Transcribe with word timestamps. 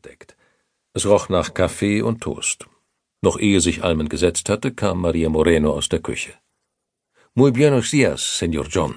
gedeckt. 0.00 0.36
Es 0.92 1.06
roch 1.06 1.28
nach 1.28 1.54
Kaffee 1.54 2.02
und 2.02 2.20
Toast. 2.20 2.66
Noch 3.22 3.38
ehe 3.38 3.60
sich 3.60 3.84
Almen 3.84 4.08
gesetzt 4.08 4.48
hatte, 4.48 4.72
kam 4.72 5.00
Maria 5.00 5.28
Moreno 5.28 5.72
aus 5.72 5.88
der 5.88 6.00
Küche. 6.00 6.32
Muy 7.34 7.52
buenos 7.52 7.90
dias, 7.90 8.38
Senor 8.38 8.66
John. 8.66 8.94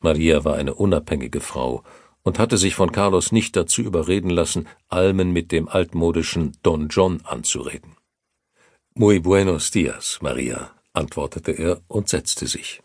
Maria 0.00 0.44
war 0.44 0.56
eine 0.56 0.74
unabhängige 0.74 1.40
Frau 1.40 1.82
und 2.22 2.38
hatte 2.38 2.58
sich 2.58 2.74
von 2.74 2.92
Carlos 2.92 3.32
nicht 3.32 3.56
dazu 3.56 3.82
überreden 3.82 4.30
lassen, 4.30 4.68
Almen 4.88 5.32
mit 5.32 5.50
dem 5.52 5.68
altmodischen 5.68 6.52
Don 6.62 6.88
John 6.88 7.22
anzureden. 7.24 7.96
Muy 8.94 9.20
buenos 9.20 9.70
dias, 9.70 10.18
Maria, 10.20 10.72
antwortete 10.92 11.52
er 11.52 11.80
und 11.88 12.08
setzte 12.08 12.46
sich. 12.46 12.82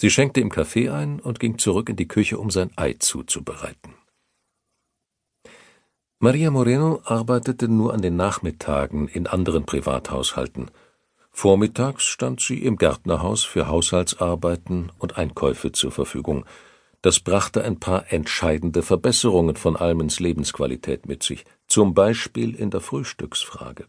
Sie 0.00 0.10
schenkte 0.10 0.40
ihm 0.40 0.50
Kaffee 0.50 0.88
ein 0.88 1.18
und 1.18 1.40
ging 1.40 1.58
zurück 1.58 1.88
in 1.88 1.96
die 1.96 2.08
Küche, 2.08 2.38
um 2.38 2.50
sein 2.50 2.70
Ei 2.76 2.94
zuzubereiten. 2.98 3.99
Maria 6.22 6.50
Moreno 6.50 7.00
arbeitete 7.06 7.66
nur 7.66 7.94
an 7.94 8.02
den 8.02 8.14
Nachmittagen 8.14 9.08
in 9.08 9.26
anderen 9.26 9.64
Privathaushalten. 9.64 10.70
Vormittags 11.30 12.04
stand 12.04 12.42
sie 12.42 12.62
im 12.62 12.76
Gärtnerhaus 12.76 13.42
für 13.42 13.68
Haushaltsarbeiten 13.68 14.92
und 14.98 15.16
Einkäufe 15.16 15.72
zur 15.72 15.92
Verfügung. 15.92 16.44
Das 17.00 17.20
brachte 17.20 17.64
ein 17.64 17.80
paar 17.80 18.12
entscheidende 18.12 18.82
Verbesserungen 18.82 19.56
von 19.56 19.76
Almens 19.76 20.20
Lebensqualität 20.20 21.08
mit 21.08 21.22
sich, 21.22 21.46
zum 21.66 21.94
Beispiel 21.94 22.54
in 22.54 22.68
der 22.68 22.82
Frühstücksfrage. 22.82 23.86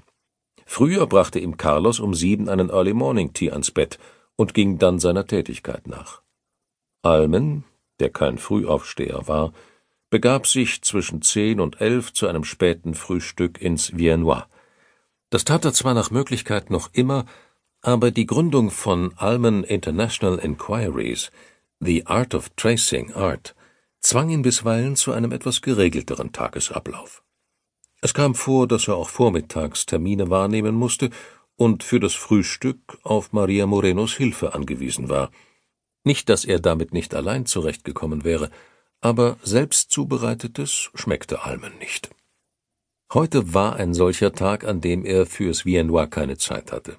Früher 0.66 1.08
brachte 1.08 1.38
ihm 1.38 1.58
Carlos 1.58 2.00
um 2.00 2.13
sieben 2.13 2.48
einen 2.48 2.70
Early 2.70 2.94
Morning 2.94 3.34
Tea 3.34 3.52
ans 3.52 3.72
Bett 3.72 4.00
und 4.38 4.54
ging 4.54 4.77
dann 4.77 5.00
seiner 5.00 5.27
Tätigkeit 5.27 5.86
nach. 5.86 6.22
Almen, 7.02 7.66
der 8.00 8.10
kein 8.10 8.38
Frühaufsteher 8.38 9.27
war, 9.27 9.52
begab 10.12 10.46
sich 10.46 10.84
zwischen 10.84 11.22
zehn 11.24 11.60
und 11.60 11.82
elf 11.82 12.14
zu 12.14 12.28
einem 12.28 12.44
späten 12.44 12.94
Frühstück 12.94 13.60
ins 13.60 13.98
Viennois. 13.98 14.44
Das 15.32 15.46
tat 15.46 15.66
er 15.66 15.74
zwar 15.74 15.94
nach 15.94 16.12
Möglichkeit 16.12 16.70
noch 16.70 16.90
immer, 16.94 17.26
aber 17.82 18.12
die 18.12 18.27
Gründung 18.27 18.70
von 18.70 19.13
Almen 19.16 19.63
International 19.63 20.38
Inquiries, 20.38 21.32
The 21.80 22.05
Art 22.05 22.35
of 22.35 22.50
Tracing 22.50 23.13
Art, 23.13 23.55
zwang 24.02 24.30
ihn 24.30 24.41
bisweilen 24.41 24.96
zu 24.96 25.13
einem 25.13 25.32
etwas 25.32 25.62
geregelteren 25.62 26.34
Tagesablauf. 26.34 27.24
Es 28.02 28.13
kam 28.13 28.35
vor, 28.35 28.68
dass 28.68 28.88
er 28.88 28.98
auch 28.98 29.10
vormittags 29.10 29.85
Termine 29.85 30.30
wahrnehmen 30.30 30.76
musste 30.76 31.10
und 31.55 31.84
für 31.84 32.00
das 32.00 32.16
Frühstück 32.16 33.00
auf 33.04 33.32
Maria 33.32 33.66
Morenos 33.66 34.13
Hilfe 34.16 34.54
angewiesen 34.54 35.07
war. 35.07 35.32
Nicht, 36.04 36.28
dass 36.28 36.44
er 36.44 36.60
damit 36.60 36.94
nicht 36.94 37.16
allein 37.16 37.46
zurechtgekommen 37.46 38.24
wäre, 38.24 38.50
aber 39.02 39.38
selbst 39.44 39.91
zubereitetes 39.91 40.91
schmeckte 40.94 41.44
Almen 41.44 41.77
nicht. 41.80 42.10
Heute 43.13 43.54
war 43.54 43.76
ein 43.76 43.94
solcher 43.94 44.32
Tag, 44.32 44.63
an 44.63 44.80
dem 44.80 45.04
er 45.04 45.26
fürs 45.26 45.66
Viennois 45.66 46.07
keine 46.07 46.38
Zeit 46.38 46.71
hatte. 46.71 46.98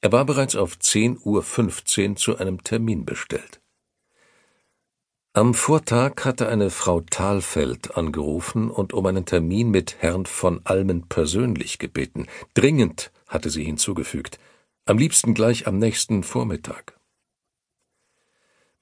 Er 0.00 0.12
war 0.12 0.24
bereits 0.24 0.56
auf 0.56 0.76
10.15 0.76 2.10
Uhr 2.10 2.16
zu 2.16 2.38
einem 2.38 2.64
Termin 2.64 3.04
bestellt. 3.04 3.60
Am 5.32 5.54
Vortag 5.54 6.24
hatte 6.24 6.48
eine 6.48 6.70
Frau 6.70 7.02
Thalfeld 7.02 7.96
angerufen 7.96 8.70
und 8.70 8.92
um 8.92 9.06
einen 9.06 9.26
Termin 9.26 9.70
mit 9.70 9.96
Herrn 10.00 10.26
von 10.26 10.60
Almen 10.64 11.08
persönlich 11.08 11.78
gebeten. 11.78 12.26
Dringend, 12.54 13.12
hatte 13.28 13.50
sie 13.50 13.64
hinzugefügt, 13.64 14.38
am 14.86 14.98
liebsten 14.98 15.34
gleich 15.34 15.66
am 15.68 15.78
nächsten 15.78 16.24
Vormittag. 16.24 16.99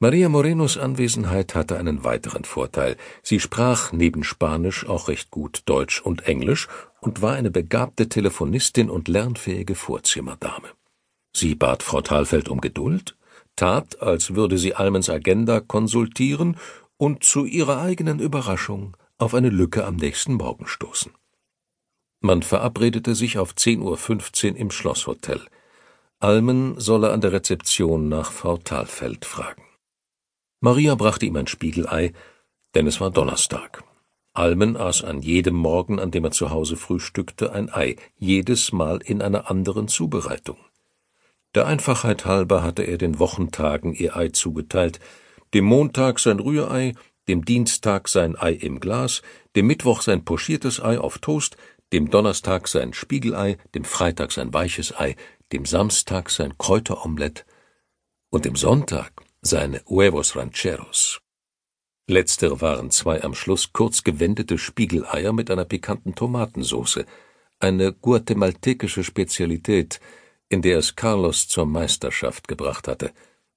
Maria 0.00 0.28
Morenos 0.28 0.78
Anwesenheit 0.78 1.56
hatte 1.56 1.76
einen 1.76 2.04
weiteren 2.04 2.44
Vorteil. 2.44 2.96
Sie 3.24 3.40
sprach 3.40 3.90
neben 3.90 4.22
Spanisch 4.22 4.86
auch 4.86 5.08
recht 5.08 5.32
gut 5.32 5.62
Deutsch 5.66 6.00
und 6.00 6.24
Englisch 6.28 6.68
und 7.00 7.20
war 7.20 7.34
eine 7.34 7.50
begabte 7.50 8.08
Telefonistin 8.08 8.90
und 8.90 9.08
lernfähige 9.08 9.74
Vorzimmerdame. 9.74 10.68
Sie 11.34 11.56
bat 11.56 11.82
Frau 11.82 12.00
Thalfeld 12.00 12.48
um 12.48 12.60
Geduld, 12.60 13.16
tat, 13.56 14.00
als 14.00 14.36
würde 14.36 14.56
sie 14.56 14.76
Almens 14.76 15.10
Agenda 15.10 15.58
konsultieren 15.58 16.58
und 16.96 17.24
zu 17.24 17.44
ihrer 17.44 17.80
eigenen 17.80 18.20
Überraschung 18.20 18.96
auf 19.18 19.34
eine 19.34 19.50
Lücke 19.50 19.84
am 19.84 19.96
nächsten 19.96 20.34
Morgen 20.34 20.68
stoßen. 20.68 21.10
Man 22.20 22.44
verabredete 22.44 23.16
sich 23.16 23.36
auf 23.38 23.52
10.15 23.52 24.52
Uhr 24.52 24.56
im 24.58 24.70
Schlosshotel. 24.70 25.40
Almen 26.20 26.78
solle 26.78 27.10
an 27.10 27.20
der 27.20 27.32
Rezeption 27.32 28.08
nach 28.08 28.30
Frau 28.30 28.58
Thalfeld 28.58 29.24
fragen. 29.24 29.67
Maria 30.60 30.96
brachte 30.96 31.26
ihm 31.26 31.36
ein 31.36 31.46
Spiegelei, 31.46 32.12
denn 32.74 32.86
es 32.86 33.00
war 33.00 33.10
Donnerstag. 33.10 33.84
Almen 34.32 34.76
aß 34.76 35.04
an 35.04 35.22
jedem 35.22 35.54
Morgen, 35.54 36.00
an 36.00 36.10
dem 36.10 36.24
er 36.24 36.32
zu 36.32 36.50
Hause 36.50 36.76
frühstückte, 36.76 37.52
ein 37.52 37.72
Ei, 37.72 37.96
jedes 38.16 38.72
Mal 38.72 38.98
in 39.04 39.22
einer 39.22 39.50
anderen 39.50 39.88
Zubereitung. 39.88 40.58
Der 41.54 41.66
Einfachheit 41.66 42.24
halber 42.24 42.62
hatte 42.62 42.82
er 42.82 42.98
den 42.98 43.18
Wochentagen 43.18 43.94
ihr 43.94 44.16
Ei 44.16 44.28
zugeteilt, 44.28 45.00
dem 45.54 45.64
Montag 45.64 46.18
sein 46.18 46.40
Rührei, 46.40 46.94
dem 47.28 47.44
Dienstag 47.44 48.08
sein 48.08 48.36
Ei 48.36 48.52
im 48.52 48.80
Glas, 48.80 49.22
dem 49.54 49.66
Mittwoch 49.66 50.02
sein 50.02 50.24
pochiertes 50.24 50.82
Ei 50.82 50.98
auf 50.98 51.18
Toast, 51.18 51.56
dem 51.92 52.10
Donnerstag 52.10 52.68
sein 52.68 52.92
Spiegelei, 52.92 53.58
dem 53.74 53.84
Freitag 53.84 54.32
sein 54.32 54.52
weiches 54.52 54.98
Ei, 54.98 55.14
dem 55.52 55.64
Samstag 55.64 56.30
sein 56.30 56.58
Kräuteromelett 56.58 57.46
und 58.30 58.44
dem 58.44 58.56
Sonntag 58.56 59.12
seine 59.42 59.82
Huevos 59.88 60.36
Rancheros. 60.36 61.20
Letztere 62.08 62.60
waren 62.60 62.90
zwei 62.90 63.22
am 63.22 63.34
Schluss 63.34 63.72
kurz 63.72 64.02
gewendete 64.02 64.58
Spiegeleier 64.58 65.32
mit 65.32 65.50
einer 65.50 65.64
pikanten 65.64 66.14
Tomatensauce, 66.14 67.04
eine 67.60 67.92
guatemaltekische 67.92 69.04
Spezialität, 69.04 70.00
in 70.48 70.62
der 70.62 70.78
es 70.78 70.96
Carlos 70.96 71.48
zur 71.48 71.66
Meisterschaft 71.66 72.48
gebracht 72.48 72.88
hatte, 72.88 73.12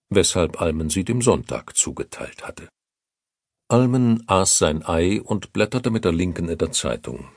weshalb 0.09 0.61
Almen 0.61 0.89
sie 0.89 1.05
dem 1.05 1.21
Sonntag 1.21 1.77
zugeteilt 1.77 2.43
hatte. 2.43 2.67
Almen 3.69 4.25
aß 4.27 4.57
sein 4.57 4.85
Ei 4.85 5.21
und 5.21 5.53
blätterte 5.53 5.91
mit 5.91 6.03
der 6.03 6.11
linken 6.11 6.49
in 6.49 6.57
der 6.57 6.73
Zeitung. 6.73 7.29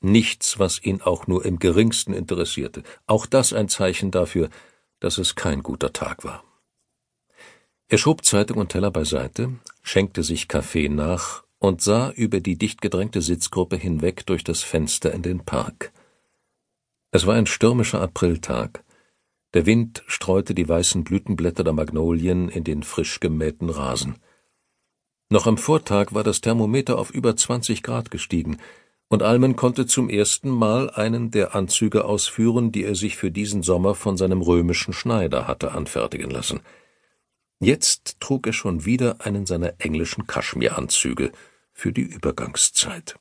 Nichts, 0.00 0.58
was 0.58 0.82
ihn 0.82 1.00
auch 1.02 1.28
nur 1.28 1.44
im 1.44 1.60
geringsten 1.60 2.12
interessierte, 2.12 2.82
auch 3.06 3.26
das 3.26 3.52
ein 3.52 3.68
Zeichen 3.68 4.10
dafür, 4.10 4.50
dass 4.98 5.18
es 5.18 5.36
kein 5.36 5.62
guter 5.62 5.92
Tag 5.92 6.24
war. 6.24 6.42
Er 7.90 7.96
schob 7.96 8.22
Zeitung 8.22 8.58
und 8.58 8.68
Teller 8.68 8.90
beiseite, 8.90 9.54
schenkte 9.82 10.22
sich 10.22 10.46
Kaffee 10.46 10.90
nach 10.90 11.44
und 11.58 11.80
sah 11.80 12.10
über 12.10 12.40
die 12.40 12.58
dicht 12.58 12.82
gedrängte 12.82 13.22
Sitzgruppe 13.22 13.76
hinweg 13.76 14.26
durch 14.26 14.44
das 14.44 14.62
Fenster 14.62 15.12
in 15.12 15.22
den 15.22 15.40
Park. 15.40 15.90
Es 17.10 17.26
war 17.26 17.34
ein 17.34 17.46
stürmischer 17.46 18.02
Apriltag. 18.02 18.84
Der 19.54 19.64
Wind 19.64 20.04
streute 20.06 20.54
die 20.54 20.68
weißen 20.68 21.02
Blütenblätter 21.02 21.64
der 21.64 21.72
Magnolien 21.72 22.50
in 22.50 22.62
den 22.62 22.82
frisch 22.82 23.20
gemähten 23.20 23.70
Rasen. 23.70 24.16
Noch 25.30 25.46
am 25.46 25.56
Vortag 25.56 26.12
war 26.12 26.22
das 26.22 26.42
Thermometer 26.42 26.98
auf 26.98 27.10
über 27.10 27.36
20 27.36 27.82
Grad 27.82 28.10
gestiegen, 28.10 28.58
und 29.10 29.22
Almen 29.22 29.56
konnte 29.56 29.86
zum 29.86 30.10
ersten 30.10 30.50
Mal 30.50 30.90
einen 30.90 31.30
der 31.30 31.54
Anzüge 31.54 32.04
ausführen, 32.04 32.72
die 32.72 32.84
er 32.84 32.94
sich 32.94 33.16
für 33.16 33.30
diesen 33.30 33.62
Sommer 33.62 33.94
von 33.94 34.18
seinem 34.18 34.42
römischen 34.42 34.92
Schneider 34.92 35.48
hatte 35.48 35.72
anfertigen 35.72 36.30
lassen. 36.30 36.60
Jetzt 37.60 38.20
trug 38.20 38.46
er 38.46 38.52
schon 38.52 38.84
wieder 38.84 39.24
einen 39.24 39.44
seiner 39.44 39.74
englischen 39.78 40.26
Kaschmiranzüge 40.26 41.32
für 41.72 41.92
die 41.92 42.02
Übergangszeit. 42.02 43.18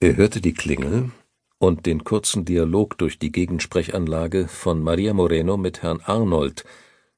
Er 0.00 0.16
hörte 0.16 0.40
die 0.40 0.54
Klingel 0.54 1.10
und 1.58 1.86
den 1.86 2.04
kurzen 2.04 2.44
Dialog 2.44 2.98
durch 2.98 3.18
die 3.18 3.32
Gegensprechanlage 3.32 4.48
von 4.48 4.82
Maria 4.82 5.14
Moreno 5.14 5.56
mit 5.56 5.82
Herrn 5.82 6.00
Arnold, 6.00 6.64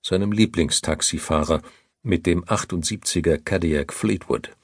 seinem 0.03 0.33
Lieblingstaxifahrer, 0.33 1.62
mit 2.03 2.27
dem 2.27 2.44
78er 2.44 3.39
Cadillac 3.39 3.93
Fleetwood. 3.93 4.55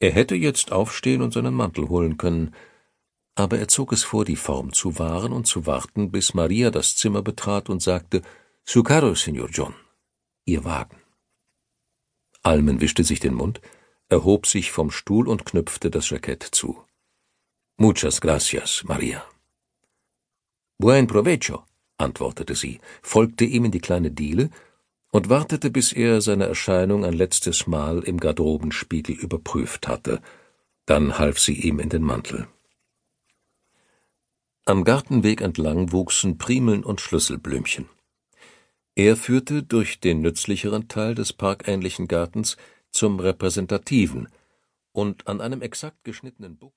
Er 0.00 0.12
hätte 0.12 0.34
jetzt 0.34 0.72
aufstehen 0.72 1.22
und 1.22 1.32
seinen 1.32 1.54
Mantel 1.54 1.88
holen 1.88 2.18
können, 2.18 2.54
aber 3.34 3.58
er 3.58 3.68
zog 3.68 3.92
es 3.92 4.04
vor, 4.04 4.24
die 4.24 4.36
Form 4.36 4.72
zu 4.72 4.98
wahren 4.98 5.32
und 5.32 5.46
zu 5.46 5.66
warten, 5.66 6.10
bis 6.10 6.34
Maria 6.34 6.70
das 6.70 6.96
Zimmer 6.96 7.22
betrat 7.22 7.70
und 7.70 7.82
sagte 7.82 8.22
Su 8.64 8.82
carro, 8.82 9.14
Signor 9.14 9.48
John. 9.50 9.74
Ihr 10.46 10.64
Wagen. 10.64 10.98
Almen 12.42 12.80
wischte 12.80 13.04
sich 13.04 13.20
den 13.20 13.34
Mund, 13.34 13.60
erhob 14.08 14.46
sich 14.46 14.70
vom 14.70 14.90
Stuhl 14.90 15.28
und 15.28 15.46
knüpfte 15.46 15.90
das 15.90 16.10
Jackett 16.10 16.42
zu. 16.42 16.84
Muchas 17.78 18.20
gracias, 18.20 18.84
Maria. 18.84 19.24
Buen 20.78 21.06
provecho, 21.06 21.64
antwortete 21.96 22.54
sie, 22.54 22.80
folgte 23.02 23.44
ihm 23.44 23.64
in 23.64 23.70
die 23.70 23.80
kleine 23.80 24.10
Diele 24.10 24.50
und 25.10 25.28
wartete, 25.28 25.70
bis 25.70 25.92
er 25.92 26.20
seine 26.20 26.46
Erscheinung 26.46 27.04
ein 27.04 27.14
letztes 27.14 27.66
Mal 27.66 28.02
im 28.02 28.18
Garderobenspiegel 28.18 29.16
überprüft 29.16 29.88
hatte. 29.88 30.20
Dann 30.86 31.18
half 31.18 31.38
sie 31.38 31.54
ihm 31.54 31.78
in 31.78 31.88
den 31.88 32.02
Mantel. 32.02 32.46
Am 34.66 34.84
Gartenweg 34.84 35.40
entlang 35.40 35.92
wuchsen 35.92 36.36
Primeln 36.36 36.84
und 36.84 37.00
Schlüsselblümchen. 37.00 37.88
Er 38.96 39.16
führte 39.16 39.62
durch 39.62 40.00
den 40.00 40.20
nützlicheren 40.20 40.88
Teil 40.88 41.14
des 41.14 41.32
parkähnlichen 41.32 42.06
Gartens 42.06 42.56
zum 42.90 43.18
repräsentativen, 43.18 44.28
und 44.94 45.26
an 45.26 45.40
einem 45.40 45.60
exakt 45.60 46.04
geschnittenen 46.04 46.56
Buchs 46.56 46.72